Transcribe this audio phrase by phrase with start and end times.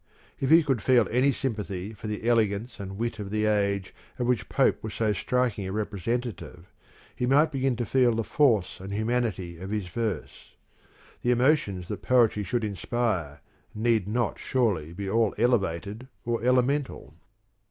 [0.39, 4.25] If he could feel any sympathy for the elegance and wit of the age of
[4.25, 6.65] which Pope was so striking a representative,
[7.15, 10.55] he might begin to feel the force and humanity of his verse.
[11.21, 13.41] The emotions that poetry should inspire
[13.75, 17.13] need not surely be all elevated or elemental.